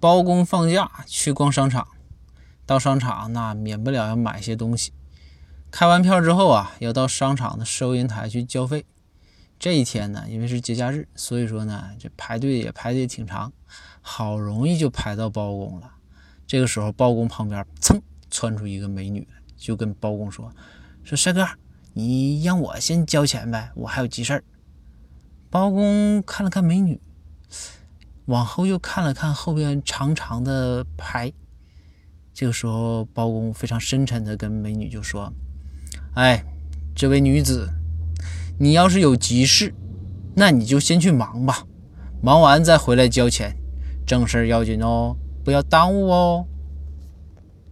[0.00, 1.88] 包公放假去逛商场，
[2.64, 4.92] 到商场那免不了要买些东西。
[5.70, 8.86] 开完票之后啊，要到商场的收银台去交费。
[9.58, 13.52] 这一天呢，因为是节假日，所以说呢，这排队也排的挺长。
[14.00, 15.92] 好容易就排到包公了。
[16.46, 19.26] 这个时候，包公旁边噌窜出一个美女，
[19.56, 20.50] 就跟包公说
[21.04, 21.46] ：“说帅哥，
[21.92, 24.44] 你让我先交钱呗，我还有急事儿。”
[25.50, 26.98] 包公看了看美女，
[28.28, 31.32] 往后又看了看后边长长的排。
[32.34, 35.32] 这个时候，包公非常深沉的跟美女就说。
[36.14, 36.44] 哎，
[36.94, 37.70] 这位女子，
[38.58, 39.74] 你要是有急事，
[40.36, 41.64] 那你就先去忙吧，
[42.22, 43.56] 忙完再回来交钱，
[44.06, 46.46] 正事要紧哦，不要耽误哦。